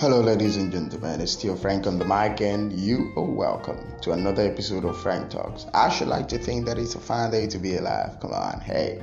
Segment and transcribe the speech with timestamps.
[0.00, 1.20] Hello, ladies and gentlemen.
[1.20, 5.28] It's still Frank on the mic, and you are welcome to another episode of Frank
[5.28, 5.66] Talks.
[5.74, 8.18] I should like to think that it's a fine day to be alive.
[8.18, 9.02] Come on, hey,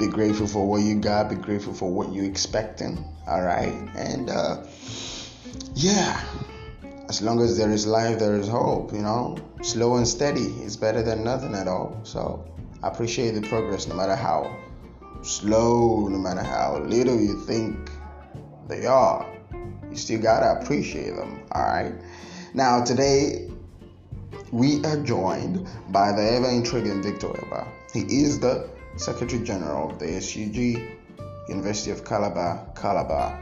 [0.00, 1.30] be grateful for what you got.
[1.30, 3.04] Be grateful for what you're expecting.
[3.28, 4.64] All right, and uh,
[5.76, 6.20] yeah,
[7.08, 8.92] as long as there is life, there is hope.
[8.92, 12.00] You know, slow and steady is better than nothing at all.
[12.02, 12.44] So
[12.82, 14.58] I appreciate the progress, no matter how
[15.22, 17.92] slow, no matter how little you think
[18.66, 19.31] they are
[19.92, 21.42] you still gotta appreciate them.
[21.52, 21.92] All right.
[22.54, 23.50] Now today
[24.50, 27.68] we are joined by the ever intriguing Victor Egba.
[27.92, 30.56] He is the Secretary General of the SUG,
[31.48, 33.38] University of Calabar, Calabar,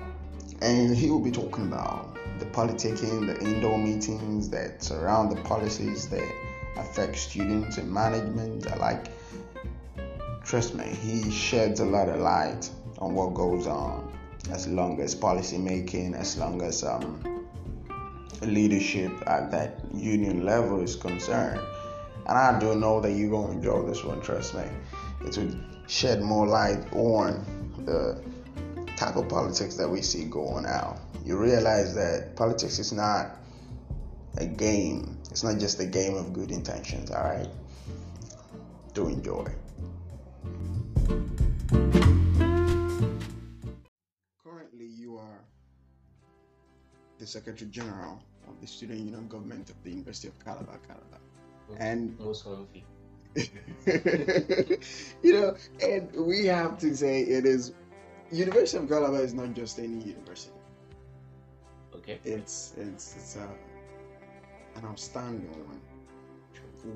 [0.60, 6.08] and he will be talking about the politicking, the indoor meetings that surround the policies
[6.08, 6.28] that
[6.76, 9.06] affect students and management alike.
[10.42, 14.09] Trust me, he sheds a lot of light on what goes on
[14.50, 17.46] as long as policy making, as long as um,
[18.42, 21.60] leadership at that union level is concerned.
[22.26, 24.64] And I do know that you're going to enjoy this one, trust me.
[25.26, 25.54] It will
[25.86, 27.44] shed more light on
[27.84, 28.22] the
[28.96, 30.98] type of politics that we see going out.
[31.24, 33.36] You realize that politics is not
[34.36, 37.48] a game, it's not just a game of good intentions, all right?
[38.94, 39.46] Do enjoy.
[47.20, 51.20] The Secretary General of the Student Union Government of the University of Calabar, Calabar.
[51.78, 52.46] And most
[55.22, 57.74] you know, and we have to say it is
[58.32, 60.52] University of Calabar is not just any university.
[61.94, 62.18] Okay.
[62.24, 63.48] It's it's it's a,
[64.76, 65.80] an outstanding one.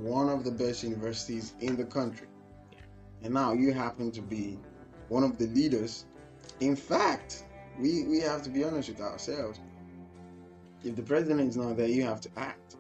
[0.03, 2.27] One of the best universities in the country.
[2.73, 2.79] Yeah.
[3.23, 4.59] And now you happen to be
[5.09, 6.07] one of the leaders.
[6.59, 7.45] In fact,
[7.79, 9.61] we, we have to be honest with ourselves
[10.85, 12.77] if the president is not there, you have to act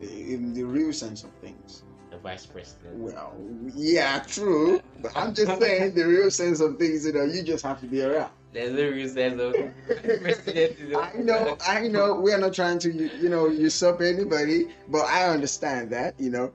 [0.00, 1.84] in the real sense of things.
[2.10, 2.96] The vice president.
[2.96, 3.34] Well,
[3.74, 4.80] yeah, true.
[5.00, 7.06] But I'm just saying the real sense of things.
[7.06, 8.32] You know, you just have to be around.
[8.52, 9.54] There's no real sense of
[10.22, 10.96] president.
[10.96, 12.14] I know, I know.
[12.14, 16.52] We are not trying to, you know, usurp anybody, but I understand that, you know,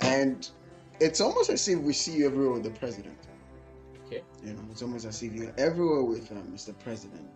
[0.00, 0.48] and
[0.98, 3.18] it's almost as if we see you everywhere with the president.
[4.06, 4.22] Okay.
[4.42, 6.78] You know, it's almost as if you're everywhere with uh, Mr.
[6.78, 7.28] President.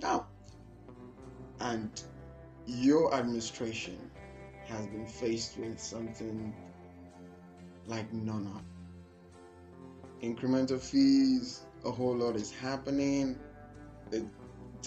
[0.00, 0.26] Now,
[1.60, 2.02] and
[2.66, 3.98] your administration
[4.66, 6.52] has been faced with something
[7.86, 8.64] like none other.
[10.22, 13.38] Incremental fees, a whole lot is happening.
[14.10, 14.24] It,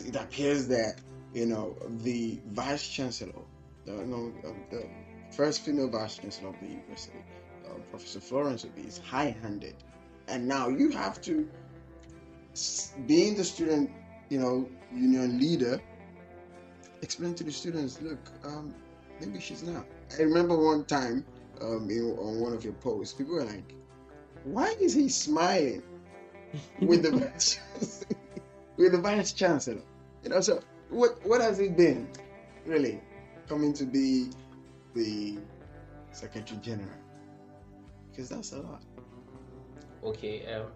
[0.06, 1.00] it appears that
[1.34, 3.31] you know the vice chancellor,
[3.85, 4.34] the, know,
[4.72, 4.85] the
[5.31, 7.19] first female vice chancellor of the university,
[7.66, 9.75] uh, Professor Florence is high-handed,
[10.28, 11.47] and now you have to,
[13.06, 13.91] being the student,
[14.29, 15.79] you know, union leader,
[17.01, 18.73] explain to the students, look, um,
[19.19, 19.85] maybe she's not.
[20.17, 21.25] I remember one time
[21.61, 23.73] um, in, on one of your posts, people were like,
[24.43, 25.83] why is he smiling
[26.81, 27.59] with the vice
[28.77, 29.81] with the vice chancellor?
[30.23, 32.07] You know, so what what has it been
[32.65, 33.01] really
[33.47, 34.29] coming to be
[34.95, 35.38] the
[36.11, 36.89] secretary general?
[38.09, 38.81] Because that's a lot.
[40.03, 40.45] Okay.
[40.53, 40.67] Um.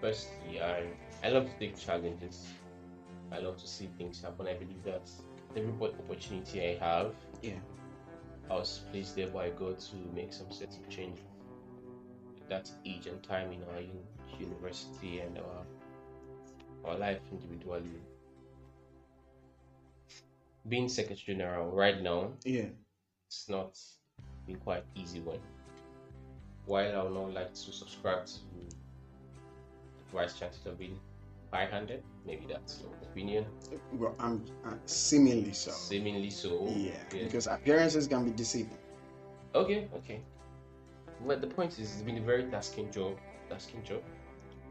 [0.00, 0.84] Firstly, I
[1.22, 2.46] I love to take challenges.
[3.32, 4.46] I love to see things happen.
[4.46, 5.10] I believe that
[5.56, 7.58] every opportunity I have, yeah,
[8.50, 11.18] I was placed there by God to make some sense of change.
[12.48, 13.80] That age and time in our
[14.38, 15.64] university and our
[16.84, 17.88] our life individually.
[20.68, 22.66] Being Secretary General right now, yeah,
[23.26, 23.78] it's not
[24.46, 25.38] been quite easy one.
[26.66, 28.32] While I would not like to subscribe to
[30.12, 30.98] Vice Chancellor being
[31.50, 33.46] 500 maybe that's your opinion.
[33.92, 35.70] Well i'm uh, seemingly so.
[35.70, 36.66] Seemingly so.
[36.68, 38.78] Yeah, yeah, because appearances can be deceiving.
[39.54, 40.20] Okay okay.
[41.26, 43.16] But the point is it's been a very tasking job
[43.48, 44.02] tasking job.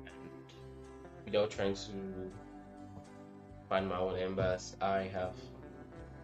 [0.06, 1.92] And without trying to
[3.70, 5.36] find my own embers i have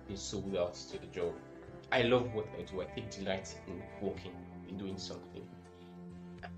[0.08, 1.34] been sold out to the job.
[1.92, 2.82] I love what i do.
[2.82, 4.34] I take delight in working
[4.68, 5.46] in doing something.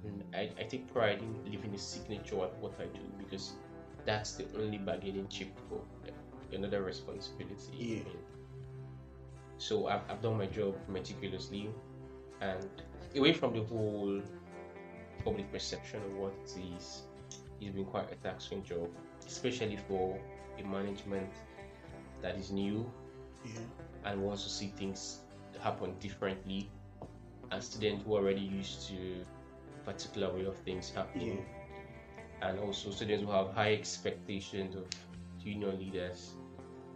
[0.04, 3.54] And I, I take pride in leaving a signature at what I do because
[4.06, 5.82] that's the only bargaining chip for
[6.54, 7.72] another responsibility.
[8.06, 8.14] Yeah.
[9.58, 11.70] So I've, I've done my job meticulously
[12.42, 12.68] and
[13.16, 14.22] away from the whole
[15.24, 17.04] public perception of what it is,
[17.60, 18.90] it's been quite a taxing job,
[19.28, 20.20] especially for
[20.60, 21.30] a management
[22.22, 22.90] that is new
[23.46, 23.52] yeah.
[24.06, 25.20] and wants to see things
[25.62, 26.70] happen differently
[27.52, 31.38] and students who are already used to a particular way of things happening.
[31.38, 31.61] Yeah
[32.42, 34.86] and also students who have high expectations of
[35.44, 36.32] union leaders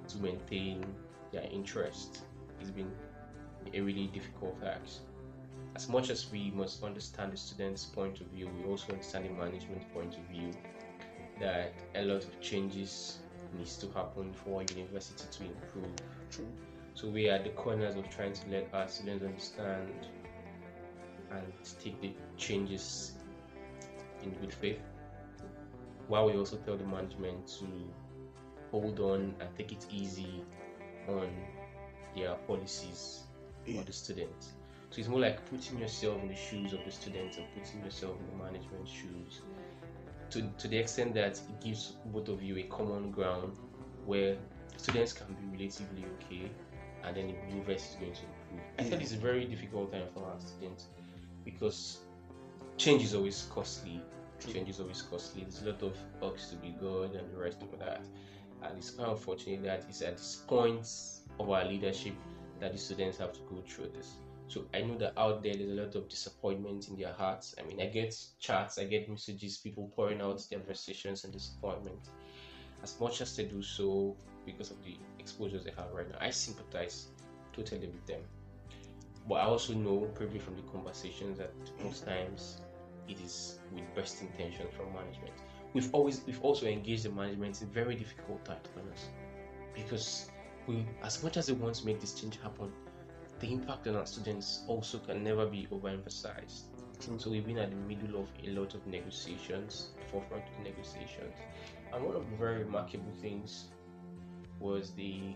[0.07, 0.85] to maintain
[1.31, 2.21] their interest
[2.59, 2.91] It's been
[3.73, 5.01] a really difficult task.
[5.75, 9.29] As much as we must understand the student's point of view, we also understand the
[9.29, 10.51] management point of view
[11.39, 13.17] that a lot of changes
[13.57, 15.91] needs to happen for our university to improve.
[16.31, 16.47] True.
[16.93, 19.91] So we are at the corners of trying to let our students understand
[21.31, 21.45] and
[21.83, 23.13] take the changes
[24.23, 24.79] in good faith.
[26.07, 27.65] While we also tell the management to
[28.71, 30.43] hold on and take it easy
[31.07, 31.29] on
[32.15, 33.23] their policies
[33.65, 33.79] Yeah.
[33.79, 34.53] for the students.
[34.91, 38.15] So it's more like putting yourself in the shoes of the students and putting yourself
[38.19, 39.41] in the management shoes.
[40.31, 43.57] To, to the extent that it gives both of you a common ground
[44.05, 44.37] where
[44.77, 46.51] students can be relatively okay
[47.03, 48.61] and then the university is going to improve.
[48.79, 48.89] I Yeah.
[48.91, 50.87] feel it's a very difficult time for our students
[51.43, 51.99] because
[52.77, 54.01] change is always costly.
[54.39, 54.53] True.
[54.53, 55.41] Change is always costly.
[55.43, 58.01] There's a lot of bugs to be good and the rest of that.
[58.63, 60.87] And it's quite unfortunate that it's at this point
[61.39, 62.13] of our leadership
[62.59, 64.15] that the students have to go through this.
[64.47, 67.55] So I know that out there there's a lot of disappointment in their hearts.
[67.59, 71.99] I mean, I get chats, I get messages, people pouring out their frustrations and disappointment.
[72.83, 74.15] As much as they do so
[74.45, 77.07] because of the exposures they have right now, I sympathize
[77.53, 78.21] totally with them.
[79.27, 81.51] But I also know, probably from the conversations, that
[81.83, 82.61] most times
[83.07, 85.33] it is with best intentions from management.
[85.73, 89.05] We've always, we've also engaged the management in very difficult times, be honest,
[89.75, 90.29] because
[90.67, 92.71] we, as much as they want to make this change happen,
[93.39, 96.61] the impact on our students also can never be overemphasized.
[96.99, 97.19] True.
[97.19, 101.35] So we've been at the middle of a lot of negotiations, forefront of negotiations,
[101.93, 103.65] and one of the very remarkable things
[104.59, 105.35] was the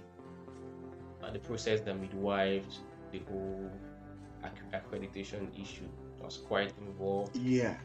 [1.21, 2.77] uh, the process that midwifed
[3.11, 3.69] the whole
[4.43, 5.89] acc- accreditation issue.
[6.21, 7.35] I was quite involved.
[7.35, 7.75] Yeah.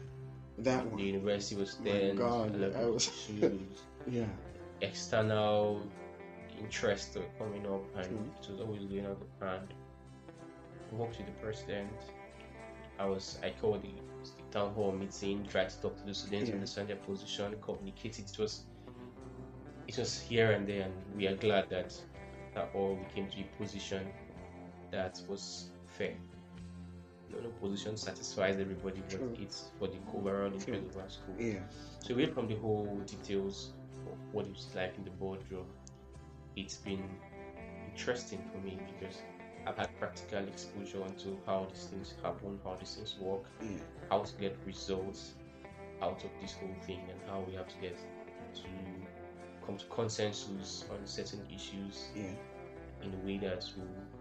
[0.59, 0.97] That one.
[0.97, 3.29] The university was My then God, I was-
[4.07, 4.25] Yeah.
[4.81, 5.81] external
[6.59, 8.31] interests were coming up, and True.
[8.41, 9.73] it was always going out of hand.
[10.91, 11.91] I worked with the president.
[12.97, 13.89] I was I called the,
[14.23, 16.55] the town hall meeting, tried to talk to the students, Yeah.
[16.55, 18.25] understand their position, communicated.
[18.25, 18.31] it.
[18.31, 18.63] It was
[19.87, 21.93] it was here and there, and we are glad that
[22.53, 24.07] that all we came to a position
[24.91, 26.13] that was fair.
[27.41, 29.35] No position satisfies everybody, but True.
[29.39, 31.35] it's for the overall interest of our school.
[31.37, 31.59] Yeah.
[31.99, 33.71] So away from the whole details
[34.07, 35.65] of what it's like in the boardroom,
[36.55, 37.03] it's been
[37.91, 39.17] interesting for me because
[39.67, 43.77] I've had practical exposure into how these things happen, how these things work, Yeah.
[44.09, 45.33] how to get results
[46.01, 47.97] out of this whole thing, and how we have to get
[48.55, 48.61] to
[49.65, 52.31] come to consensus on certain issues Yeah.
[53.03, 54.14] in a way that will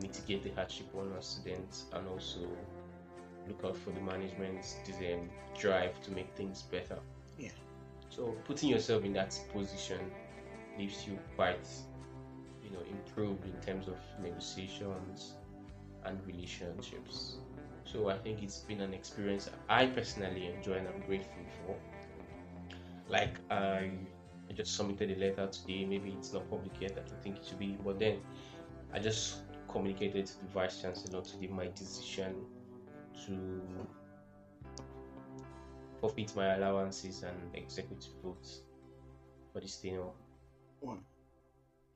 [0.00, 2.40] mitigate the hardship on our students and also
[3.48, 6.98] look out for the management's um, drive to make things better.
[7.38, 7.50] Yeah.
[8.10, 10.00] So putting yourself in that position
[10.78, 11.66] leaves you quite,
[12.64, 15.34] you know, improved in terms of negotiations
[16.04, 17.36] and relationships.
[17.84, 21.76] So I think it's been an experience I personally enjoy and I'm grateful for.
[23.08, 23.90] Like I,
[24.48, 25.84] I just submitted a letter today.
[25.84, 26.92] Maybe it's not public yet.
[26.92, 27.76] I don't think it should be.
[27.84, 28.18] But then
[28.94, 29.38] I just
[29.70, 32.34] communicated to the vice chancellor today my decision
[33.26, 33.60] to
[36.00, 38.62] forfeit my allowances and executive votes
[39.52, 39.98] for this thing.
[39.98, 40.14] Oh.
[40.80, 41.00] One.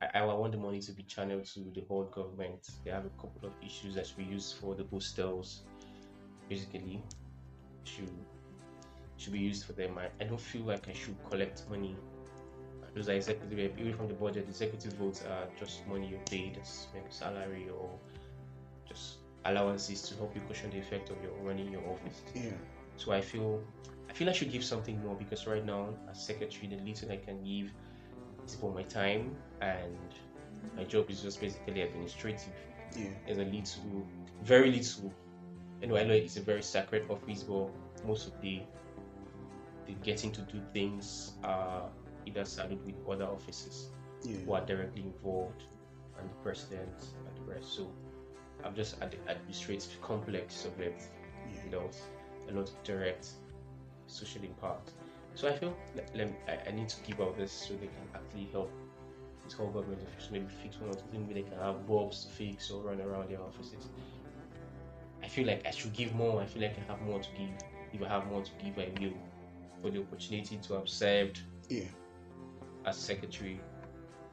[0.02, 2.68] I, I want the money to be channeled to the whole government.
[2.84, 5.62] They have a couple of issues that we use for the hostels,
[6.48, 7.02] basically,
[7.84, 8.10] should
[9.16, 9.96] should be used for them.
[9.96, 11.96] I, I don't feel like I should collect money.
[12.94, 14.46] Those are executive, even from the budget.
[14.48, 17.90] Executive votes are just money you paid as maybe salary or
[18.88, 22.22] just allowances to help you cushion the effect of your running your office.
[22.34, 22.50] Yeah.
[22.96, 23.62] So I feel
[24.08, 27.16] I feel I should give something more because right now as secretary the little I
[27.16, 27.72] can give
[28.46, 29.96] is for my time and
[30.76, 32.54] my job is just basically administrative.
[32.96, 33.08] Yeah.
[33.26, 34.06] There's a little
[34.42, 35.12] very little
[35.82, 37.70] anyway I know it's a very sacred office but
[38.06, 38.62] most of the
[39.86, 41.90] the getting to do things are
[42.26, 43.88] either saddled with other officers
[44.24, 44.36] Yeah.
[44.38, 45.64] who are directly involved
[46.18, 46.94] and the president
[47.26, 47.74] and the rest.
[47.74, 47.90] So
[48.64, 51.02] I'm just at the administrative complex of it
[51.52, 51.64] Yeah.
[51.64, 51.96] without
[52.48, 53.28] a lot of direct
[54.06, 54.92] social impact.
[55.34, 57.86] So I feel let, let me- I, I need to give out this so they
[57.88, 58.70] can actually help
[59.44, 62.24] this whole government officials maybe fix one or two things where they can have bulbs
[62.24, 63.88] to fix or run around their offices.
[65.22, 66.40] I feel like I should give more.
[66.40, 67.50] I feel like I have more to give.
[67.92, 69.12] If I have more to give, I will.
[69.82, 71.84] For the opportunity to have served Yeah.
[72.86, 73.60] As secretary,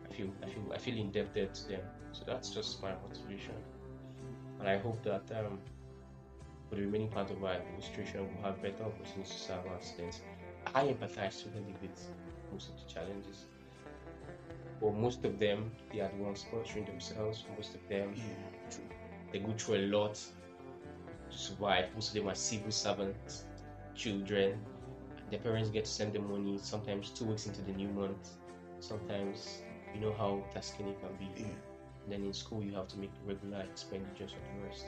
[0.09, 1.81] I feel I feel I feel indebted to them.
[2.11, 3.55] So that's just my motivation,
[4.59, 5.59] and I hope that um,
[6.69, 10.21] for the remaining part of our administration, we'll have better opportunities to serve our students.
[10.73, 12.07] I empathize totally with
[12.51, 13.45] most of the challenges.
[14.81, 17.45] But most of them, they are the ones sponsoring themselves.
[17.55, 18.23] Most of them, Yeah,
[19.31, 21.93] they go through a lot to survive.
[21.93, 23.45] Most of them are civil servants,
[23.95, 24.59] children.
[25.29, 28.31] Their parents get to send them money sometimes two weeks into the new month.
[28.81, 29.59] Sometimes
[29.93, 31.41] you know how tasking it can be.
[31.41, 31.47] Yeah.
[32.09, 34.85] Then in school you have to make regular expenditures for the rest.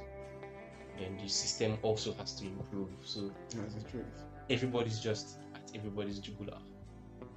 [1.04, 2.90] And the system also has to improve.
[3.04, 4.06] So That's the truth.
[4.50, 6.58] everybody's just at everybody's jugular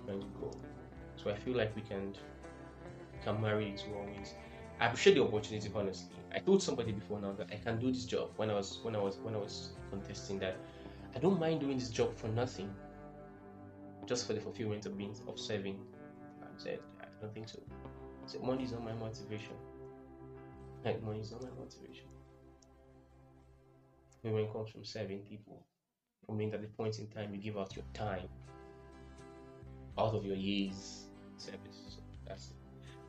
[0.05, 0.51] trying to go.
[1.17, 2.13] So I feel like we can
[3.13, 4.35] we can marry it two ways.
[4.81, 6.17] I appreciate the opportunity honestly.
[6.35, 8.95] I told somebody before now that I can do this job when I was when
[8.97, 10.57] I was when I was contesting that
[11.15, 12.71] I don't mind doing this job for nothing.
[14.07, 15.79] Just for the fulfillment of being of serving.
[16.59, 17.59] Said I don't think so.
[18.27, 19.55] Said money is not my motivation.
[20.85, 22.07] Like money is not my motivation.
[24.11, 25.63] Fulfillment comes from serving people.
[26.29, 28.29] I mean, at the point in time you give out your time
[29.99, 31.83] out of your years service.
[31.89, 32.57] So that's it.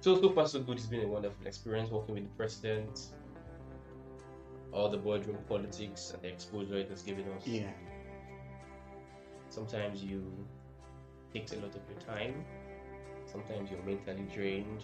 [0.02, 0.78] So so far so good.
[0.78, 3.08] It's been a wonderful experience working with the president,
[4.72, 7.46] all the boardroom politics and the exposure it has given us.
[7.46, 7.72] Yeah.
[9.50, 10.24] Sometimes you
[11.34, 12.46] takes a lot of your time.
[13.28, 14.84] Sometimes you're mentally drained.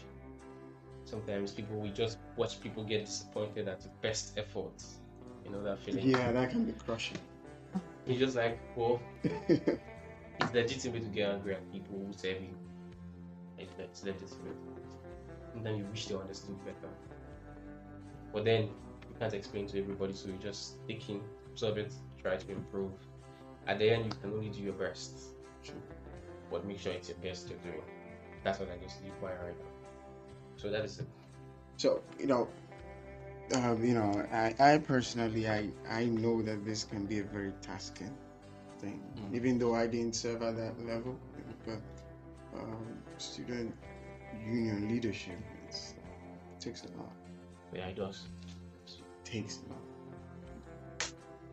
[1.06, 5.00] Sometimes people we just watch people get disappointed at the best efforts.
[5.44, 6.10] You know that feeling.
[6.10, 7.18] Yeah, that can be crushing.
[8.06, 12.56] You're just like, well, it's legitimate to get angry at people who serve you.
[13.58, 14.58] It's, it's legitimate.
[15.56, 16.92] And then you wish they understood better.
[18.34, 21.22] But then you can't explain to everybody, so you just take in,
[21.52, 22.92] absorb it, try to improve.
[23.68, 25.14] At the end, you can only do your best.
[25.64, 25.76] True.
[26.52, 27.84] But make sure it's your best you're doing.
[28.44, 29.72] That's what I just require right now.
[30.58, 31.08] So that is it.
[31.78, 32.48] So you know,
[33.56, 37.52] um, you know, I, I personally, I, I know that this can be a very
[37.62, 38.14] tasking
[38.80, 39.36] thing, Mm.
[39.36, 41.18] even though I didn't serve at that level.
[41.66, 41.80] But
[42.56, 43.74] um, student
[44.46, 45.94] union leadership it's,
[46.52, 47.12] it takes a lot.
[47.74, 48.24] Yeah, it does.
[49.24, 49.82] takes a lot.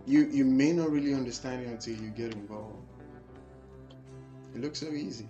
[0.07, 2.77] You you may not really understand it until you get involved.
[4.55, 5.29] It looks so easy.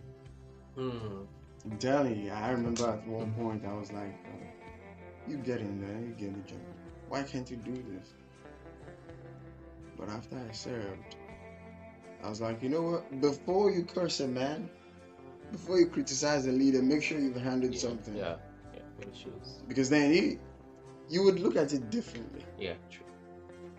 [0.77, 1.25] Hmm.
[1.65, 5.81] I'm telling you, I remember at one point I was like, uh, "You get in
[5.81, 6.61] there, you get the job.
[7.09, 8.15] Why can't you do this?"
[9.99, 11.17] But after I served,
[12.23, 13.21] I was like, "You know what?
[13.21, 14.71] Before you curse a man,
[15.53, 18.17] before you criticize a leader, make sure you've handled Yeah, something.
[18.17, 18.37] Yeah,
[18.75, 18.81] yeah.
[19.69, 20.39] Because then he,
[21.09, 22.45] you would look at it differently.
[22.59, 23.07] Yeah, true.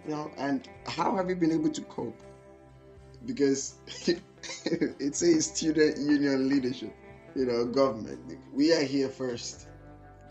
[0.05, 2.19] You know, and how have you been able to cope?
[3.25, 3.75] Because
[4.07, 6.93] it says student union leadership,
[7.35, 8.37] you know, government.
[8.53, 9.67] We are here first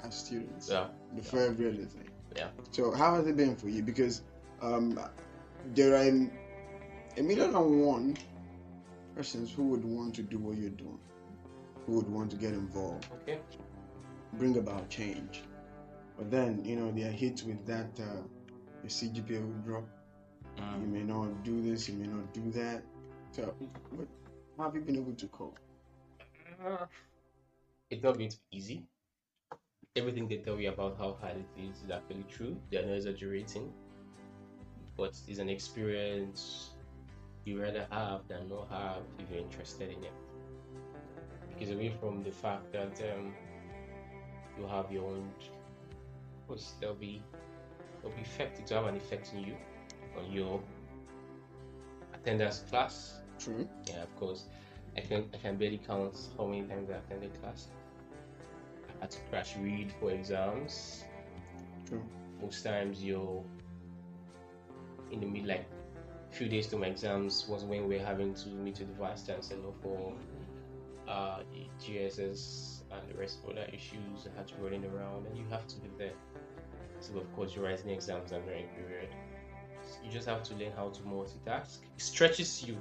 [0.05, 2.09] as students Yeah, before every other thing.
[2.37, 2.49] yeah.
[2.71, 3.83] So how has it been for you?
[3.83, 4.23] Because
[4.63, 4.99] um,
[5.75, 6.03] there are
[7.17, 8.17] a million and one
[9.17, 10.99] persons who would want to do what you're doing,
[11.87, 13.39] who would want to get involved, Okay.
[14.35, 15.43] bring about change.
[16.17, 18.23] But then, you know, they are hit with that uh,
[18.83, 19.85] the CGPA will drop.
[20.81, 22.83] You may not do this, you may not do that.
[23.33, 23.55] So,
[23.91, 24.07] what,
[24.59, 25.59] how have you been able to cope?
[26.65, 26.87] Uh,
[27.91, 28.85] it's not going to be easy.
[29.97, 32.57] Everything they tell you about how hard it is is actually true.
[32.71, 33.73] They're not exaggerating.
[34.97, 36.71] But it's an experience
[37.45, 40.13] you rather have than not have if you're interested in it.
[41.49, 43.33] Because away from the fact that um,
[44.59, 45.29] you have your own,
[46.47, 47.23] course, there'll be
[48.03, 49.55] there'll be effect to have an effect on you,
[50.19, 50.61] on your
[52.13, 53.69] attendance class, True.
[53.89, 54.45] yeah, of course.
[55.01, 57.69] I can I can barely count how many times I attended class.
[58.89, 61.05] I had to crash read for exams.
[61.89, 62.05] True.
[62.43, 63.43] Most times you're
[65.11, 65.65] in the mid like
[66.31, 69.27] few days to my exams was when we are having to meet with the vice
[69.27, 70.13] chancellor for
[71.09, 75.37] uh the GSS and the rest of other issues I had to running around and
[75.37, 76.13] you have to be there.
[77.01, 79.09] So of course you're writing exams and during period.
[80.05, 81.79] You just have to learn how to multitask.
[81.97, 82.77] It stretches you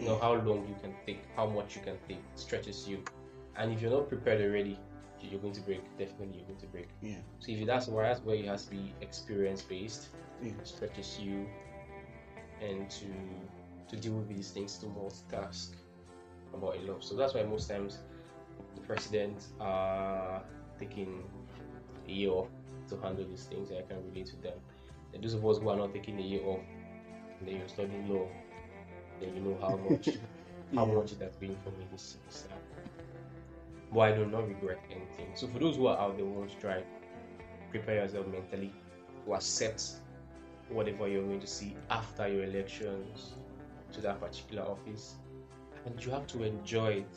[0.00, 3.02] you know how long you can take, how much you can take, stretches you.
[3.56, 4.78] And if you're not prepared already,
[5.20, 5.82] you're going to break.
[5.98, 6.88] Definitely, you're going to break.
[7.02, 7.16] Yeah.
[7.40, 10.08] So if that's where that's where it has to be experience based,
[10.42, 10.52] Yeah.
[10.64, 11.46] stretches you,
[12.60, 13.06] and to
[13.88, 15.70] to deal with these things to multitask
[16.54, 17.02] about a lot.
[17.04, 17.98] So that's why most times
[18.74, 20.42] the president are
[20.78, 21.22] taking
[22.08, 22.48] a year off
[22.88, 23.70] to handle these things.
[23.72, 24.58] I can relate to them.
[25.12, 26.60] And those of us who are not taking a year off,
[27.40, 28.28] and then you're studying law,
[29.28, 30.08] you know how much
[30.74, 30.94] how Yeah.
[30.94, 32.48] much it has been for me this semester.
[33.92, 35.30] But I do not regret anything.
[35.34, 36.82] So for those who are out there who want to try,
[37.70, 38.72] prepare yourself mentally
[39.26, 39.82] to accept
[40.68, 43.32] whatever you're going to see after your elections
[43.92, 45.16] to that particular office.
[45.86, 47.16] And you have to enjoy it.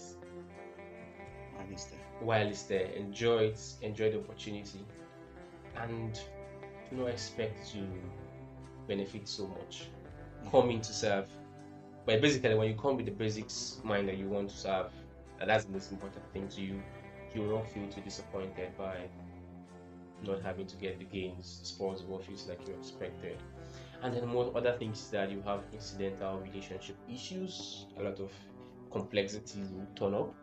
[1.59, 2.01] I understand.
[2.21, 2.85] while it's there.
[2.87, 4.79] Enjoy it, enjoy the opportunity,
[5.77, 6.19] and
[6.89, 7.85] do not expect to
[8.87, 9.87] benefit so much.
[10.45, 10.51] Mm.
[10.51, 11.27] Come in to serve.
[12.05, 14.91] But basically, when you come with the basics mind that you want to serve,
[15.39, 16.81] and that's the most important thing to you,
[17.33, 18.97] you will not feel too disappointed by
[20.25, 23.37] not having to get the gains, the spoils of office like you expected.
[24.01, 28.31] And then one other things is that you have incidental relationship issues, a lot of
[28.91, 30.33] complexities will turn up,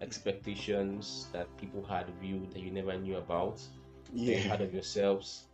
[0.00, 3.60] expectations that people had of you that you never knew about,
[4.24, 4.40] you Yeah.
[4.40, 5.46] had of yourselves,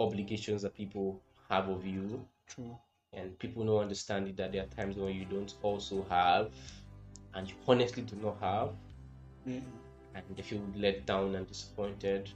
[0.00, 2.76] obligations that people have of you, True.
[3.12, 6.50] And people don't understand it that there are times when you don't also have,
[7.34, 8.70] and you honestly do not have,
[9.44, 9.60] Yeah.
[10.14, 12.30] and they feel let down and disappointed.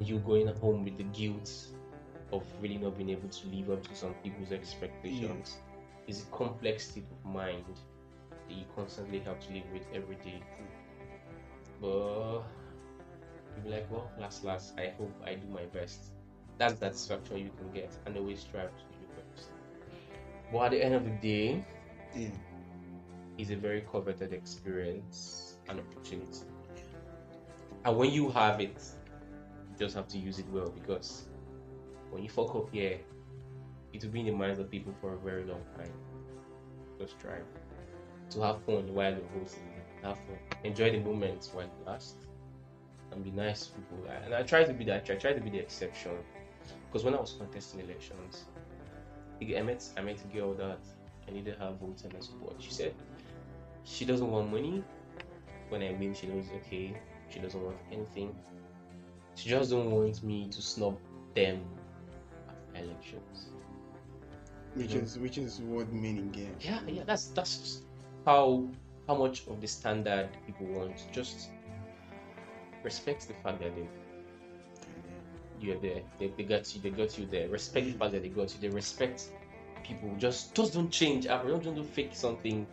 [0.00, 1.50] You going home with the guilt
[2.32, 5.56] of really not being able to live up to some people's expectations
[6.06, 7.64] is a complex state of mind
[8.48, 10.42] that you constantly have to live with every day.
[11.80, 11.88] But
[13.54, 16.00] you'll be like, well, last, last, I hope I do my best.
[16.58, 18.97] That's the satisfaction you can get, and always strive to do your best.
[20.52, 21.64] But at the end of the day,
[22.14, 22.30] Yeah.
[23.36, 26.46] is a very coveted experience and opportunity.
[27.84, 28.82] And when you have it,
[29.70, 31.28] you just have to use it well because
[32.10, 32.98] when you fuck up here,
[33.92, 35.92] it will be in the minds of people for a very long time.
[36.98, 37.38] Just try
[38.30, 39.62] to have fun while you're hosting.
[40.02, 40.38] Have fun.
[40.64, 42.26] Enjoy the moments while it lasts.
[43.12, 43.98] And be nice to people.
[44.24, 46.12] And I try to be that I try to be the exception.
[46.86, 48.44] Because when I was contesting elections,
[49.40, 50.78] I met I met a girl that
[51.26, 52.54] I needed her votes and her support.
[52.58, 52.94] She said
[53.84, 54.82] she doesn't want money.
[55.68, 56.96] When I win, she knows okay.
[57.28, 58.34] She doesn't want anything.
[59.34, 60.96] She just don't want me to snub
[61.34, 61.62] them
[62.48, 63.50] after elections.
[64.74, 65.00] Which Yeah.
[65.02, 66.54] is which is what meaning game.
[66.60, 67.82] Yeah, yeah, that's that's
[68.24, 68.64] how
[69.06, 71.06] how much of the standard people want.
[71.12, 71.50] Just
[72.82, 73.86] respect the fact that they
[75.60, 76.02] you're there.
[76.18, 76.80] They, they got you.
[76.80, 77.48] They got you there.
[77.48, 78.60] Respect the fact that they got you.
[78.60, 79.30] They respect
[79.82, 80.14] people.
[80.18, 81.26] Just just don't change.
[81.26, 82.66] I don't don't fake something.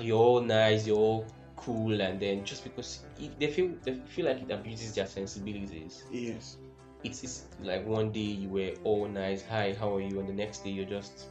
[0.00, 0.86] You're all nice.
[0.86, 3.00] You're all cool, and then just because
[3.38, 6.04] they feel they feel like it abuses their sensibilities.
[6.10, 6.56] Yes.
[7.04, 9.42] It's, it's like one day you were all nice.
[9.48, 10.18] Hi, how are you?
[10.18, 11.26] And the next day you're just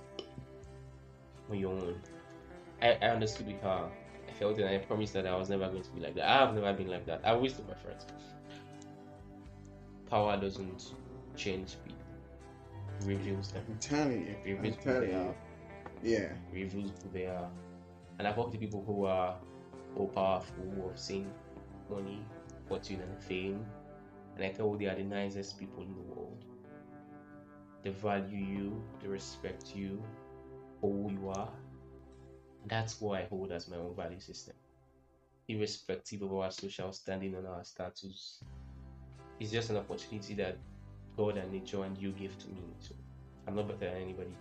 [1.50, 2.02] on your own.
[2.82, 3.90] I, I understood with her.
[4.28, 6.30] I felt it, and I promised that I was never going to be like that.
[6.30, 7.22] I have never been like that.
[7.24, 8.06] I always told my friends
[10.10, 10.94] power doesn't
[11.36, 12.00] change people,
[13.06, 14.36] reveals them, I'm telling you.
[14.58, 15.16] I'm reveals who telling they you.
[15.16, 15.36] are,
[16.02, 16.34] Yeah.
[16.52, 17.50] reveals who they are.
[18.20, 19.38] And I've talked to people who are
[19.96, 21.32] all powerful, who have seen
[21.90, 22.22] money,
[22.68, 23.66] fortune, and fame,
[24.36, 26.46] and I tell you they are the nicest people in the world.
[27.84, 30.04] They value you, they respect you
[30.82, 31.52] for who you are.
[32.62, 34.56] And that's what I hold as my own value system.
[35.48, 38.44] Irrespective of our social standing and our status,
[39.40, 40.58] it's just an opportunity that
[41.16, 42.62] God and nature and you give to me.
[42.80, 42.96] So
[43.48, 44.34] I'm not better than anybody.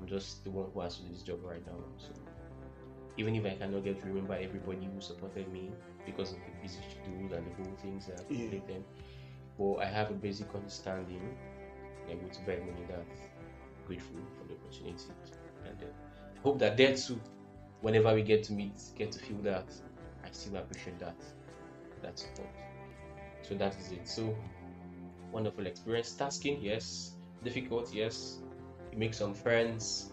[0.00, 1.78] I'm just the one who has to do this job right now.
[1.98, 2.08] So
[3.16, 5.70] even if I cannot get to remember everybody who supported me
[6.06, 8.50] because of the busy schedule and the whole things that I Yeah.
[8.50, 8.84] completed,
[9.58, 11.36] but I have a basic understanding
[12.08, 13.04] and with very many that
[13.86, 15.12] grateful for the opportunity.
[15.66, 15.86] And uh,
[16.36, 17.20] I hope that there too,
[17.80, 19.66] whenever we get to meet, get to feel that
[20.24, 21.16] I still appreciate that
[22.02, 22.48] that support.
[23.48, 24.06] So that is it.
[24.08, 24.34] So
[25.32, 26.12] wonderful experience.
[26.14, 27.12] Tasking, yes.
[27.44, 28.38] Difficult, yes.
[28.92, 30.10] You make some friends.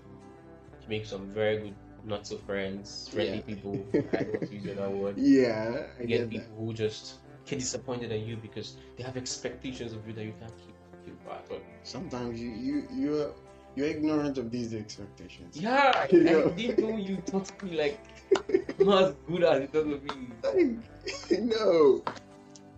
[0.82, 3.42] You make some very good not so friends, friendly Yeah.
[3.42, 3.84] people.
[4.14, 5.18] I don't use that word.
[5.18, 5.88] Yeah.
[5.98, 6.30] I You get get that.
[6.30, 10.34] people who just get disappointed at you because they have expectations of you that you
[10.40, 10.76] can't keep.
[11.06, 11.50] keep back.
[11.50, 13.34] But Sometimes you you you're
[13.76, 15.58] you're ignorant of these expectations.
[15.58, 16.46] yeah, I, You know?
[16.46, 18.00] I didn't know you taught me like
[18.80, 20.78] not as good as it does be.
[21.42, 22.04] no.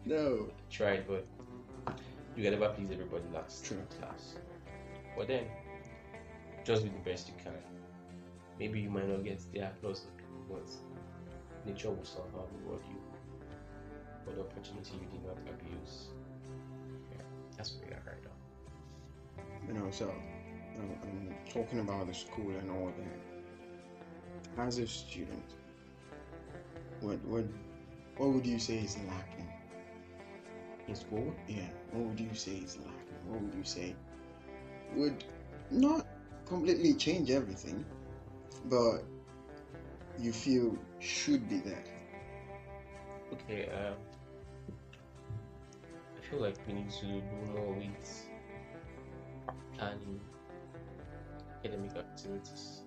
[0.08, 0.48] No.
[0.72, 1.28] Tried, but
[2.38, 3.66] you can never please everybody last.
[3.66, 3.78] True.
[4.02, 4.38] Last.
[5.18, 5.44] But then,
[6.64, 7.52] just do the best you can.
[8.58, 10.70] Maybe you might not get the applause of people, but
[11.66, 12.96] nature will somehow reward you
[14.24, 16.08] for the opportunity you did not abuse.
[17.12, 17.24] Yeah,
[17.58, 19.68] that's where we are right now.
[19.68, 24.64] You know, so um, I'm talking about the school and all that.
[24.66, 25.44] As a student,
[27.02, 27.44] what what
[28.16, 29.47] what would you say is lacking?
[30.88, 33.20] In school, Yeah, what would you say is lacking?
[33.28, 33.96] What would you say
[34.96, 35.24] would
[35.70, 36.06] not
[36.46, 37.86] completely change everything,
[38.66, 39.04] but
[40.18, 41.84] you feel should be there?
[43.34, 43.96] okay, um,
[46.18, 47.22] I feel like we need to do
[47.54, 48.28] more with
[49.78, 50.20] planning
[51.60, 52.82] academic activities.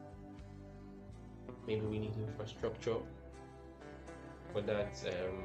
[1.66, 2.96] Maybe we need infrastructure
[4.52, 4.94] for that.
[5.06, 5.42] Um,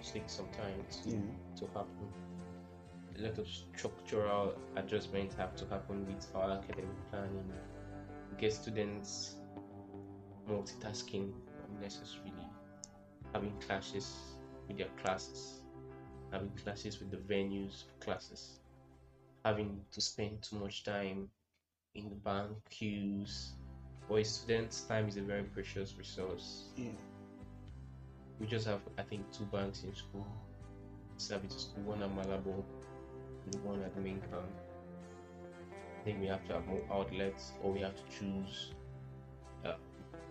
[0.00, 1.20] just takes some time to, Yeah.
[1.56, 2.12] to happen.
[3.16, 7.52] A lot of structural adjustments have to happen with our academic planning.
[8.38, 9.36] Get students
[10.48, 11.32] multitasking
[11.68, 12.46] unnecessarily,
[13.32, 14.36] having clashes
[14.66, 15.60] with their classes,
[16.32, 18.60] having clashes with the venues for classes,
[19.44, 21.28] having to spend too much time
[21.94, 23.52] in the bank queues.
[24.08, 26.70] For a student's time is a very precious resource.
[26.76, 26.90] Yeah.
[28.40, 30.26] We just have, I think, two banks in school.
[31.18, 32.64] Sabito School, one at Malabo
[33.44, 34.48] and one at the main camp.
[36.00, 38.72] I think we have to have more outlets or we have to choose
[39.66, 39.74] uh,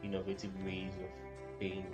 [0.04, 1.86] innovative ways of paying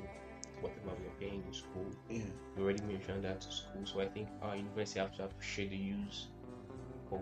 [0.62, 1.86] whatever we are paying in school.
[2.10, 2.23] Yeah.
[2.56, 5.75] We already mentioned that to school, so I think our university have to appreciate the
[5.75, 6.28] use
[7.12, 7.19] of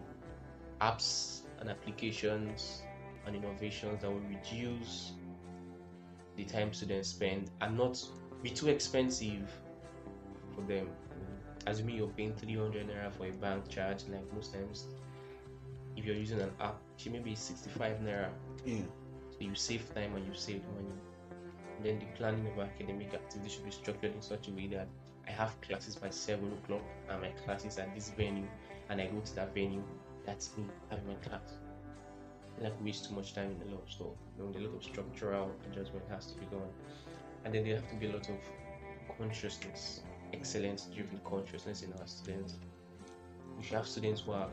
[0.80, 2.84] apps and applications
[3.26, 5.14] and innovations that will reduce
[6.36, 8.00] the time students spend and not
[8.44, 9.50] be too expensive
[10.54, 10.90] for them.
[11.66, 14.88] Assuming you're paying 300 naira for a bank charge, like most times,
[15.96, 18.30] if you're using an app, she may be 65 naira.
[18.66, 18.82] Yeah.
[19.32, 20.94] So you save time and you save money.
[21.78, 24.88] And then the planning of academic activity should be structured in such a way that
[25.28, 28.48] I have classes by 7 o'clock and my classes at this venue
[28.90, 29.84] and I go to that venue.
[30.26, 31.54] That's me having my class.
[32.60, 34.08] I like waste too much time in the lot of stuff.
[34.38, 36.70] You know, a lot of structural adjustment has to be done.
[37.46, 38.38] And then there have to be a lot of
[39.18, 40.02] consciousness,
[40.34, 42.56] excellence driven consciousness in our students.
[43.58, 44.50] We should have students who are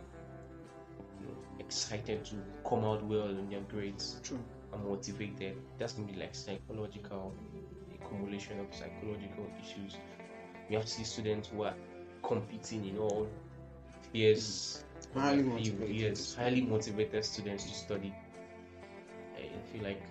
[1.21, 2.35] you know, excited to
[2.69, 4.39] come out well in their grades True.
[4.73, 5.57] and motivated.
[5.79, 7.33] That's gonna be like psychological
[7.95, 9.97] accumulation of psychological issues.
[10.69, 11.75] We have to see students who are
[12.23, 14.13] competing in all of
[15.15, 15.97] Highly motivated.
[15.97, 18.13] Yes, highly motivated students to study.
[19.37, 20.03] I feel like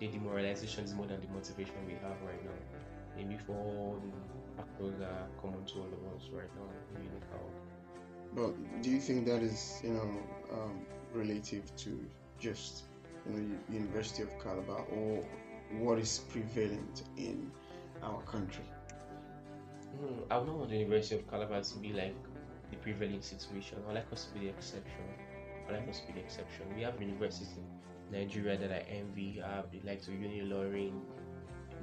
[0.00, 2.50] the demoralization is more than the motivation we have right now.
[3.16, 7.06] Maybe for all the factors that are common to all of us right now, we
[7.30, 7.52] help.
[8.34, 10.10] But do you think that is, you know,
[10.52, 11.98] um, relative to
[12.38, 12.84] just,
[13.26, 15.24] you know, University of Calabar, or
[15.78, 17.50] what is prevalent in
[18.02, 18.64] our country?
[19.98, 22.14] Hmm, I would not want the University of Calabar to be like
[22.70, 23.78] the prevailing situation.
[23.88, 25.04] I like us to be the exception.
[25.68, 26.66] I like us to be the exception.
[26.76, 27.48] We have universities
[28.10, 29.42] Nigeria that I envy.
[29.44, 31.00] I have the likes of Unilorin,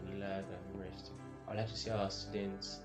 [0.02, 1.12] Unilag, and the rest.
[1.48, 2.80] I like to see our students.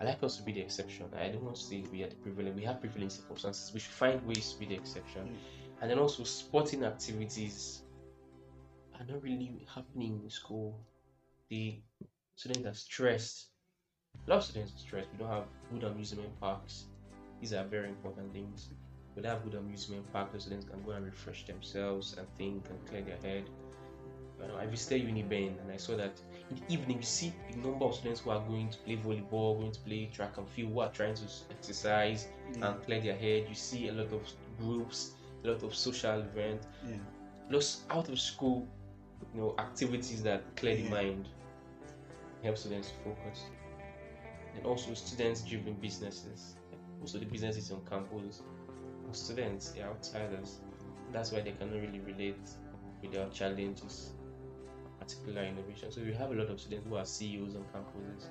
[0.00, 1.06] I like us to be the exception.
[1.14, 2.56] I don't want to say we are the prevailing.
[2.56, 3.72] We have prevailing circumstances.
[3.74, 5.22] We should find ways to be the exception.
[5.22, 5.36] Mm.
[5.82, 7.82] And then also sporting activities
[8.98, 10.78] are not really happening in school.
[11.50, 11.80] The
[12.34, 13.48] students are stressed.
[14.26, 15.08] A lot of students are stressed.
[15.12, 16.86] We don't have good amusement parks.
[17.40, 18.70] These are very important things.
[19.16, 20.32] We don't have good amusement parks.
[20.34, 23.44] The students can go and refresh themselves and think and clear their head.
[24.40, 26.12] You know, I visited Uniben and I saw that
[26.50, 29.58] in the evening you see a number of students who are going to play volleyball,
[29.60, 32.72] going to play track and field, who are trying to exercise Yeah.
[32.72, 33.46] and clear their head.
[33.48, 34.22] You see a lot of
[34.58, 35.12] groups,
[35.44, 36.96] a lot of social events, yeah.
[37.50, 38.66] lots out of school,
[39.34, 41.28] you know, activities that clear the mind,
[42.42, 43.44] help students to focus,
[44.56, 46.54] and also students-driven businesses.
[47.02, 48.42] Also, the businesses on campus,
[49.16, 50.60] students, they're outsiders.
[51.12, 52.38] That's why they cannot really relate
[53.02, 54.12] with their challenges,
[54.98, 55.90] particular innovation.
[55.90, 58.26] So we have a lot of students who are CEOs on campuses.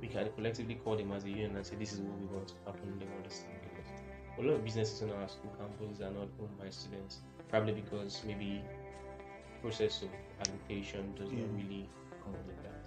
[0.00, 2.48] We can collectively call them as a union and say this is what we want
[2.48, 2.98] to happen.
[2.98, 3.90] They understand because
[4.38, 8.22] a lot of businesses on our school campuses are not owned by students probably because
[8.26, 8.60] maybe
[9.62, 10.08] process of
[10.46, 11.40] allocation does Yeah.
[11.40, 12.80] not really accommodate that.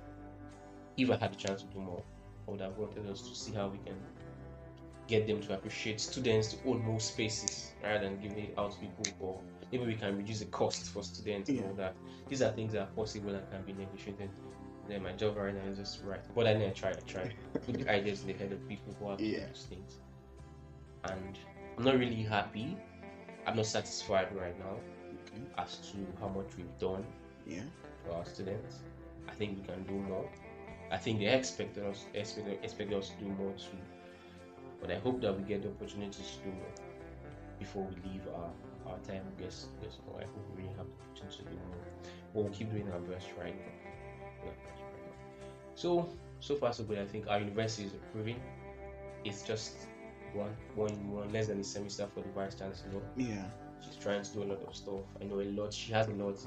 [0.98, 2.04] If I had the chance to do more,
[2.48, 3.98] I would have wanted us to see how we can
[5.10, 8.78] get them to appreciate students to own more spaces rather than giving it out to
[8.78, 9.42] people or
[9.72, 11.96] maybe we can reduce the cost for students and all that.
[12.28, 14.30] These are things that are possible and can be negotiated.
[14.88, 16.22] Then my job right now is just right.
[16.36, 17.32] But I need to try, I try.
[17.66, 19.48] Put the ideas in the head of people who have Yeah.
[19.48, 19.98] those things.
[21.06, 21.38] And
[21.78, 22.78] I'm not really happy.
[23.48, 24.76] I'm not satisfied right now
[25.26, 25.42] Okay.
[25.58, 27.04] as to how much we've done
[27.48, 27.64] Yeah.
[28.06, 28.82] for our students.
[29.28, 30.30] I think we can do more.
[30.92, 33.78] I think they expect us expect, expect us to do more too.
[34.82, 36.74] But I hope that we get the opportunities to do more
[37.58, 38.50] before we leave our,
[38.92, 39.24] our time.
[39.40, 39.68] Yes.
[39.82, 41.78] I hope we really have the opportunity to do more.
[42.34, 43.74] But we'll keep doing our best right now.
[44.42, 45.46] Doing our best right now.
[45.76, 47.00] So so far so good.
[47.00, 48.40] I think our university is improving.
[49.26, 49.74] It's just
[50.34, 53.02] one one one less than a semester for the vice chancellor.
[53.18, 53.44] Yeah.
[53.82, 55.02] She's trying to do a lot of stuff.
[55.22, 55.74] I know a lot.
[55.74, 56.38] She has a lot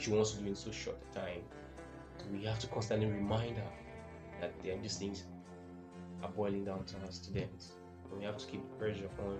[0.00, 1.42] she wants to do in so short a time.
[2.18, 3.70] So we have to constantly remind her
[4.40, 5.24] that these things
[6.22, 7.72] are boiling down to our students.
[8.10, 9.38] And we have to keep the pressure on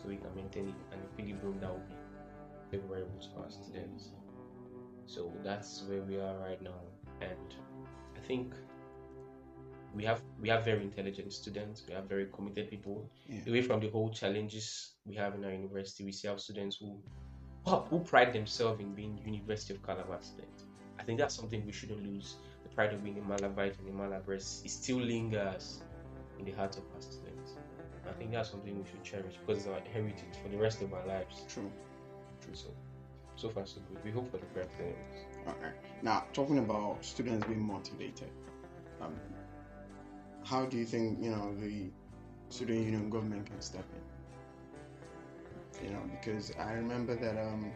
[0.00, 1.94] so we can maintain it and equilibrium that will be
[2.70, 4.10] favorable to our students.
[5.06, 6.80] So that's where we are right now.
[7.20, 7.54] And
[8.16, 8.54] I think
[9.94, 11.84] we have we have very intelligent students.
[11.86, 13.10] We have very committed people.
[13.26, 13.40] Yeah.
[13.48, 16.98] Away from the whole challenges we have in our university, we see our students who
[17.64, 20.64] who pride themselves in being University of Calabar students.
[20.98, 22.36] I think that's something we shouldn't lose.
[22.64, 25.80] The pride of being a Malabite and a Malabres, it still lingers
[26.38, 27.31] in the hearts of us students.
[28.08, 30.92] I think that's something we should cherish because it's our heritage for the rest of
[30.92, 31.44] our lives.
[31.48, 31.70] True.
[32.40, 32.54] True.
[32.54, 32.68] So,
[33.36, 34.04] so far so good.
[34.04, 34.70] We hope for the best.
[35.48, 35.72] Okay.
[36.02, 38.30] Now, talking about students being motivated,
[39.00, 39.14] um,
[40.44, 41.90] how do you think you know the
[42.48, 45.86] student union government can step in?
[45.86, 47.72] You know, because I remember that um,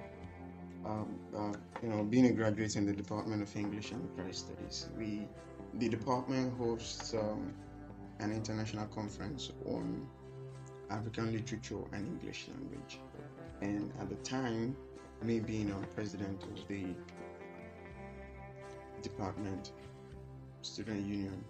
[0.86, 4.88] um, uh, you know, being a graduate in the Department of English and Literary Studies,
[4.96, 5.26] we
[5.74, 7.52] the department hosts um,
[8.20, 10.06] an international conference on
[10.90, 12.98] African literature and English language,
[13.60, 14.76] and at the time,
[15.22, 16.86] me being a president of the
[19.02, 19.72] department,
[20.62, 21.44] student union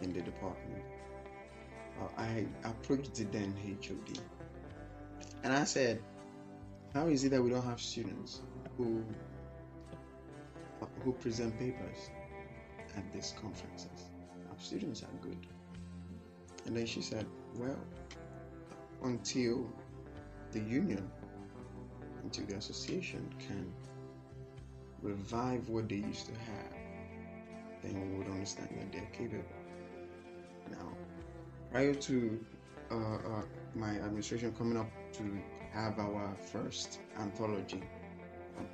[0.00, 0.82] in the department,
[2.00, 3.54] uh, I approached the then
[3.86, 4.18] HOD
[5.44, 6.00] and I said,
[6.94, 8.40] How is it that we don't have students
[8.76, 9.04] who
[11.04, 12.10] who present papers
[12.96, 14.10] at these conferences?
[14.50, 15.46] Our students are good.
[16.66, 17.78] And then she said, Well,
[19.04, 19.66] until
[20.52, 21.10] the union,
[22.22, 23.72] until the association can
[25.02, 26.74] revive what they used to have,
[27.82, 29.44] then we would understand that they're capable.
[30.70, 30.88] Now,
[31.70, 32.44] prior to
[32.90, 33.42] uh, uh,
[33.74, 35.38] my administration coming up to
[35.72, 37.82] have our first anthology,
[38.58, 38.66] um,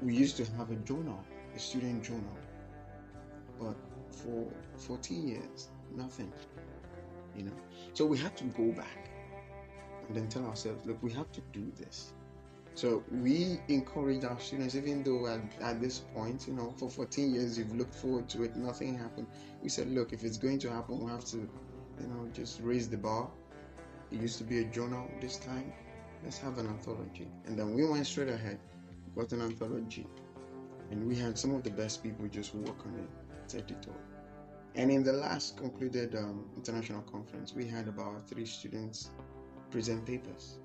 [0.00, 1.22] we used to have a journal,
[1.54, 2.36] a student journal,
[3.60, 3.76] but
[4.10, 6.32] for 14 years, nothing.
[7.36, 7.52] You know,
[7.92, 9.09] so we had to go back
[10.10, 12.12] and then tell ourselves, look, we have to do this.
[12.74, 17.32] So we encourage our students, even though at, at, this point, you know, for 14
[17.32, 19.28] years you've looked forward to it, nothing happened.
[19.62, 22.88] We said, look, if it's going to happen, we have to, you know, just raise
[22.88, 23.30] the bar.
[24.10, 25.72] It used to be a journal this time.
[26.24, 27.28] Let's have an anthology.
[27.46, 28.58] And then we went straight ahead,
[29.14, 30.08] got an anthology.
[30.90, 33.92] And we had some of the best people just work on it, editor.
[34.74, 39.10] And in the last concluded um, international conference, we had about three students
[39.70, 40.58] present papers.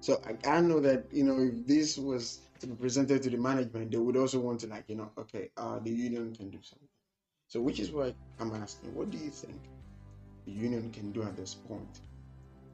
[0.00, 3.36] So I, I know that you know if this was to be presented to the
[3.36, 6.58] management, they would also want to like you know okay, uh, the union can do
[6.62, 6.88] something.
[7.48, 9.60] So which is why I'm asking, what do you think
[10.46, 12.00] the union can do at this point,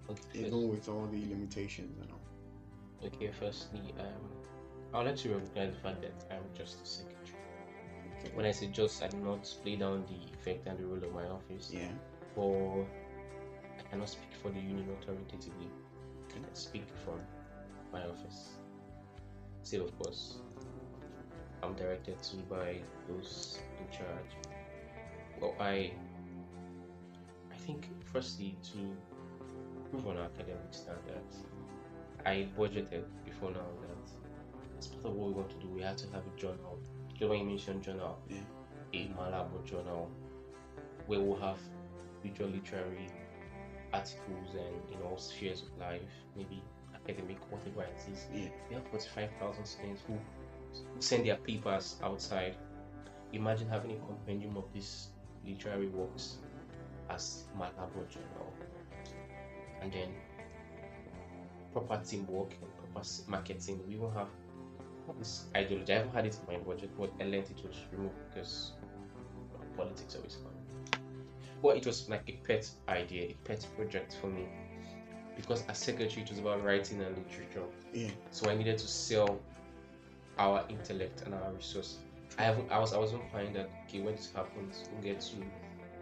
[0.08, 0.46] Okay.
[0.46, 3.06] even with all the limitations and all?
[3.06, 3.30] Okay.
[3.38, 4.06] Firstly, um,
[4.94, 7.38] I'd like to recognize the fact that I'm just a secretary.
[8.18, 8.30] Okay.
[8.34, 11.14] When I say just, I do not play down the effect and the role of
[11.14, 11.70] my office.
[11.72, 11.88] Yeah.
[12.34, 12.86] For
[13.92, 15.68] cannot speak for the union authoritatively.
[16.26, 17.20] I can speak from
[17.92, 18.52] my office.
[19.62, 20.38] Still, of course,
[21.62, 24.33] I'm directed to by those in charge.
[25.38, 25.92] Well, I,
[27.52, 28.78] I think firstly to
[29.76, 31.44] improve on our academic standards,
[32.24, 35.96] I budgeted before now that as part of what we want to do, we have
[35.96, 36.78] to have a journal.
[37.18, 38.38] You mentioned journal, Yeah.
[38.94, 40.11] a Malabo journal,
[41.07, 41.59] where we'll have
[42.24, 43.09] visual literary
[43.92, 46.00] articles and in all spheres of life,
[46.37, 46.62] maybe
[46.94, 48.26] academic, whatever it is.
[48.35, 48.48] Yeah.
[48.68, 50.18] We have 45,000 students who
[51.00, 52.57] send their papers outside.
[53.33, 55.09] Imagine having a compendium of these
[55.46, 56.37] literary works
[57.11, 58.52] as Malabo journal.
[59.81, 60.09] And then
[61.72, 63.81] proper teamwork and proper marketing.
[63.88, 64.28] We will have
[65.18, 65.92] this ideology.
[65.92, 68.72] I haven't had it in my budget, but I learned it was removed because
[69.76, 70.51] politics always come.
[71.62, 74.46] But it was like a pet idea, a pet project for me.
[75.37, 77.62] Because as secretary, it was about writing and literature.
[77.94, 78.09] Yeah.
[78.31, 79.38] So I needed to sell
[80.38, 81.98] our intellect and our resource.
[82.38, 85.37] I have I was I wasn't finding that okay when this happens we get to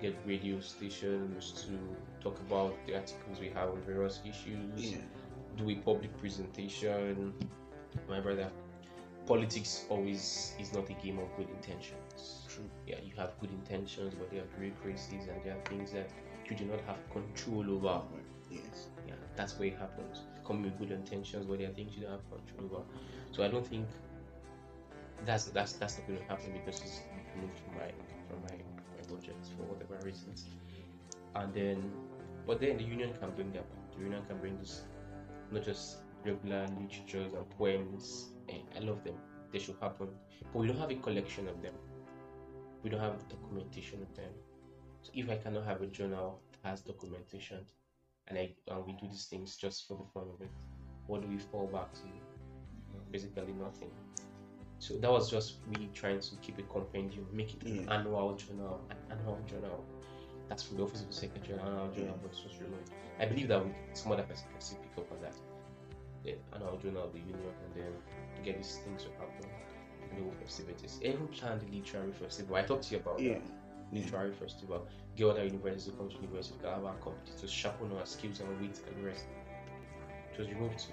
[0.01, 1.79] get radio stations to
[2.23, 4.99] talk about the articles we have on various issues, Yeah.
[5.57, 7.35] do a public presentation.
[8.09, 8.49] My brother,
[9.27, 12.40] politics always is not a game of good intentions.
[12.61, 12.71] True.
[12.87, 16.11] Yeah, you have good intentions, but there are great bureaucracies and there are things that
[16.49, 18.03] you do not have control over.
[18.51, 18.89] Yes.
[19.07, 20.21] Yeah, that's where it happens.
[20.47, 22.85] Come with good intentions, but there are things you don't have control over.
[23.31, 23.87] So I don't think
[25.25, 27.01] that's that's that's not going to happen because it's
[27.35, 27.91] removed from my
[28.29, 30.47] from my, my budget for whatever reasons.
[31.37, 31.91] And then,
[32.47, 33.65] but then the union can bring that.
[33.97, 34.83] The union can bring this,
[35.53, 38.31] not just regular literatures and poems.
[38.49, 39.15] Eh, I love them.
[39.53, 40.09] They should happen,
[40.53, 41.75] but we don't have a collection of them.
[42.83, 44.31] We don't have documentation of them.
[45.03, 47.59] So if I cannot have a journal that has documentation,
[48.29, 50.51] and I and we do these things just for the fun of it,
[51.07, 52.01] what do we fall back to?
[53.11, 53.91] Basically nothing.
[54.79, 57.95] So that was just me trying to keep a compendium, make it an Yeah.
[57.99, 59.85] annual journal, an annual journal.
[60.49, 62.89] That's from the office of the secretary, an annual journal, but it's just remote.
[63.19, 65.35] I believe that we, some other person can still pick up on that.
[66.25, 67.93] The annual journal of the union, and then
[68.45, 69.49] get these things to happen.
[70.41, 70.99] Festivities.
[71.03, 72.57] Even planned the literary festival.
[72.57, 73.35] I talked to you about Yeah.
[73.35, 73.43] that.
[73.93, 74.87] Literary festival.
[75.17, 78.41] Get other universities to come to university, can have our competition to sharpen our skills
[78.41, 79.27] and wit and the rest.
[80.33, 80.87] It was removed.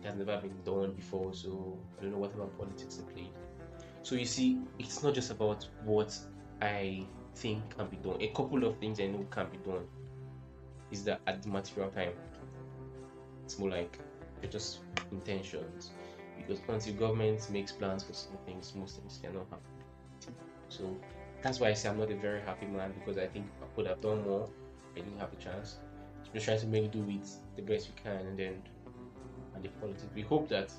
[0.00, 3.30] It has never been done before, so I don't know whatever politics they played.
[4.02, 6.18] So you see, it's not just about what
[6.60, 8.20] I think can be done.
[8.20, 9.86] A couple of things I know can be done
[10.90, 12.12] is that at the material time,
[13.44, 13.98] it's more like
[14.40, 15.90] they're just intentions.
[16.36, 20.34] Because until government makes plans for some things, most things cannot happen.
[20.68, 20.96] So
[21.42, 23.86] that's why I say I'm not a very happy man because I think I could
[23.86, 24.48] have done more.
[24.96, 25.76] I didn't have a chance.
[26.24, 28.62] So we're trying to make do it the best we can and then
[29.54, 30.06] and the politics.
[30.14, 30.70] We hope that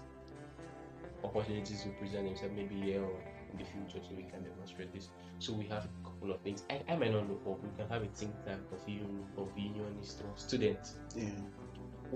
[1.23, 3.19] opportunities will present themselves maybe here or
[3.51, 5.09] in the future so we can demonstrate this.
[5.39, 6.63] So we have a couple of things.
[6.69, 9.49] I, I might not know but We can have a think tank of union of
[9.57, 11.29] unionists or students Yeah.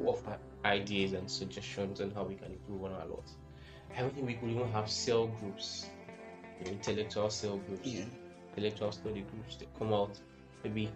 [0.08, 3.30] Offer ideas and suggestions on how we can improve on our lot.
[3.96, 5.88] I don't think we could even have cell groups,
[6.66, 8.06] intellectual cell groups, Yeah.
[8.52, 10.20] intellectual study groups that come out
[10.64, 10.90] maybe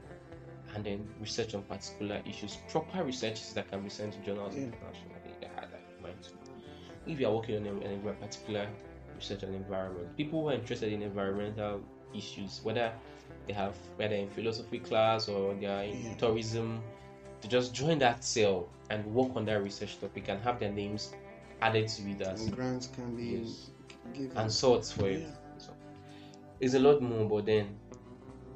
[0.75, 2.57] and then research on particular issues.
[2.69, 4.63] Proper researches that can be sent to journals Yeah.
[4.63, 5.09] internationally.
[5.43, 6.35] I had that in mind too.
[7.05, 8.67] If you are working on a, a particular
[9.15, 11.81] research on environment, people who are interested in environmental
[12.15, 12.93] issues, whether
[13.47, 16.15] they have whether in philosophy class or they are in Yeah.
[16.15, 16.81] tourism,
[17.43, 21.13] to just join that cell and work on that research topic and have their names
[21.61, 23.69] added to it as And grants can be Yes.
[24.13, 24.37] given.
[24.37, 25.27] and sorts for it.
[25.57, 25.73] So,
[26.61, 27.77] it's a lot more, but then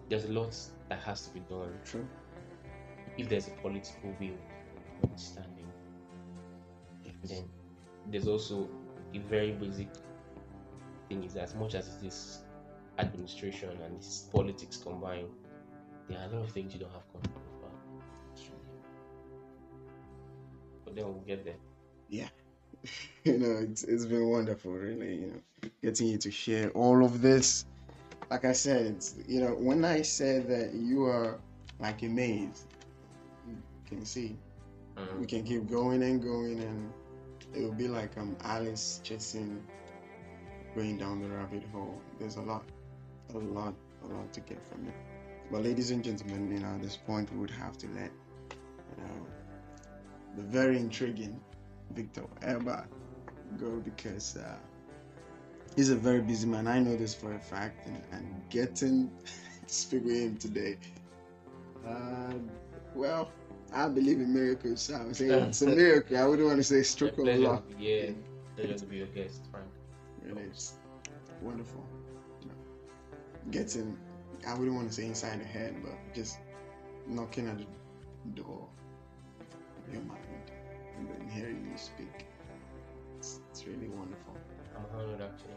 [0.08, 0.56] there's a lot
[0.88, 2.08] that has to be done True.
[3.18, 4.38] if there's a political will,
[5.04, 5.66] understanding.
[7.26, 7.44] Then
[8.10, 8.70] there's also
[9.14, 9.90] a very basic
[11.10, 12.40] thing is as much as it is
[13.00, 15.28] administration and it's politics combined,
[16.08, 17.47] there are a lot of things you don't have control
[20.88, 21.56] But then we'll get there.
[22.08, 22.30] Yeah.
[23.26, 27.22] you know, it's, it's been wonderful, really, you know, getting you to share all of
[27.22, 27.66] this.
[28.32, 31.40] Like I said, it's, you know, when I said that you are
[31.82, 32.68] like a maze,
[33.50, 34.38] you can see,
[34.98, 35.20] Mm.
[35.20, 36.92] we can keep going and going, and
[37.54, 39.62] it will be like um Alice chasing,
[40.74, 42.02] going down the rabbit hole.
[42.18, 42.64] There's a lot,
[43.36, 44.96] a lot, a lot to get from it.
[45.52, 48.12] But ladies and gentlemen, you know, at this point, we would have to let,
[48.98, 49.28] you know,
[50.38, 51.40] the very intriguing
[51.94, 52.86] Victor Egba
[53.60, 54.56] go because uh,
[55.76, 56.68] he's a very busy man.
[56.68, 59.10] I know this for a fact, and, and getting
[59.68, 60.78] to speak with him today,
[61.88, 62.34] uh,
[62.94, 63.32] well,
[63.74, 64.82] I believe in miracles.
[64.82, 66.18] So I would say it's a miracle.
[66.18, 67.64] I wouldn't want to say stroke of luck.
[67.80, 68.12] yeah,
[68.56, 69.68] pleasure to be your guest, Frank.
[70.24, 70.74] Really, it's
[71.42, 71.84] wonderful.
[72.42, 72.56] You know,
[73.52, 73.98] getting,
[74.48, 76.38] I wouldn't want to say inside the head, but just
[77.08, 77.66] knocking at the
[78.42, 78.68] door
[79.88, 80.27] of your mind
[80.98, 82.26] and then hearing you speak.
[83.18, 84.36] It's, it's really wonderful.
[84.76, 85.54] I'm honored actually.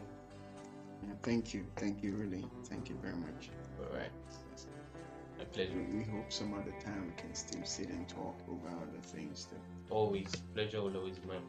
[1.07, 1.65] Yeah, thank you.
[1.75, 2.45] Thank you, really.
[2.65, 3.49] Thank you very much.
[3.79, 4.11] All right,
[5.41, 5.73] A pleasure.
[5.75, 9.45] We, we hope some other time we can still sit and talk over other things
[9.45, 9.57] too.
[9.89, 11.41] Always pleasure will always be mine.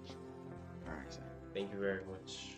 [0.86, 1.20] All right, sir.
[1.54, 2.56] Thank you very much.